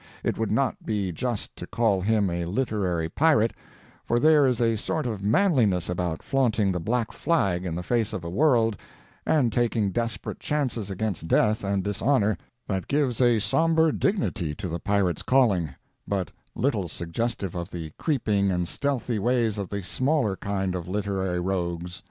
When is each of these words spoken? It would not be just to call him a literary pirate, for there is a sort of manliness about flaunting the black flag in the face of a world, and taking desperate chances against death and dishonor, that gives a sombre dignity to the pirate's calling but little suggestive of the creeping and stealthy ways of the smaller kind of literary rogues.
It 0.23 0.35
would 0.39 0.51
not 0.51 0.83
be 0.83 1.11
just 1.11 1.55
to 1.57 1.67
call 1.67 2.01
him 2.01 2.31
a 2.31 2.45
literary 2.45 3.07
pirate, 3.07 3.53
for 4.03 4.19
there 4.19 4.47
is 4.47 4.59
a 4.59 4.75
sort 4.75 5.05
of 5.05 5.21
manliness 5.21 5.89
about 5.89 6.23
flaunting 6.23 6.71
the 6.71 6.79
black 6.79 7.11
flag 7.11 7.65
in 7.67 7.75
the 7.75 7.83
face 7.83 8.11
of 8.11 8.23
a 8.23 8.29
world, 8.31 8.75
and 9.27 9.53
taking 9.53 9.91
desperate 9.91 10.39
chances 10.39 10.89
against 10.89 11.27
death 11.27 11.63
and 11.63 11.83
dishonor, 11.83 12.35
that 12.67 12.87
gives 12.87 13.21
a 13.21 13.37
sombre 13.37 13.93
dignity 13.93 14.55
to 14.55 14.67
the 14.67 14.79
pirate's 14.79 15.21
calling 15.21 15.69
but 16.07 16.31
little 16.55 16.87
suggestive 16.87 17.53
of 17.53 17.69
the 17.69 17.91
creeping 17.99 18.49
and 18.49 18.67
stealthy 18.67 19.19
ways 19.19 19.59
of 19.59 19.69
the 19.69 19.83
smaller 19.83 20.35
kind 20.35 20.73
of 20.73 20.87
literary 20.87 21.39
rogues. 21.39 21.99